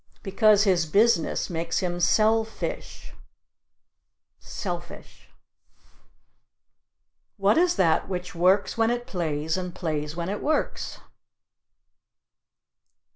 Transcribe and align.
Because 0.23 0.63
his 0.63 0.87
business 0.87 1.47
makes 1.47 1.77
him 1.77 1.99
sell 1.99 2.43
fish 2.43 3.13
(selfish). 4.39 5.29
What 7.37 7.55
is 7.55 7.75
that 7.75 8.09
which 8.09 8.33
works 8.33 8.75
when 8.79 8.89
it 8.89 9.05
plays 9.05 9.57
and 9.57 9.75
plays 9.75 10.15
when 10.15 10.29
it 10.29 10.41
works? 10.41 11.01